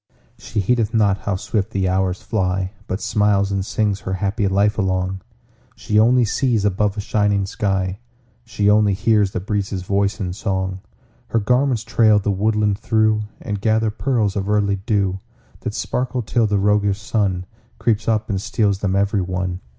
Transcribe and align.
She 0.39 0.61
heedeth 0.61 0.95
not 0.95 1.19
how 1.19 1.35
swift 1.35 1.69
the 1.69 1.87
hours 1.87 2.23
fly, 2.23 2.71
But 2.87 3.01
smiles 3.01 3.51
and 3.51 3.63
sings 3.63 3.99
her 3.99 4.13
happy 4.13 4.47
life 4.47 4.79
along; 4.79 5.21
She 5.75 5.99
only 5.99 6.25
sees 6.25 6.65
above 6.65 6.97
a 6.97 6.99
shining 6.99 7.45
sky; 7.45 7.99
She 8.43 8.67
only 8.67 8.95
hears 8.95 9.29
the 9.29 9.39
breezes' 9.39 9.83
voice 9.83 10.19
in 10.19 10.33
song. 10.33 10.81
Her 11.27 11.39
garments 11.39 11.83
trail 11.83 12.17
the 12.17 12.31
woodland 12.31 12.79
through, 12.79 13.25
And 13.39 13.61
gather 13.61 13.91
pearls 13.91 14.35
of 14.35 14.49
early 14.49 14.77
dew 14.77 15.19
That 15.59 15.75
sparkle 15.75 16.23
till 16.23 16.47
the 16.47 16.57
roguish 16.57 16.99
Sun 16.99 17.45
Creeps 17.77 18.07
up 18.07 18.27
and 18.27 18.41
steals 18.41 18.79
them 18.79 18.95
every 18.95 19.21
one. 19.21 19.59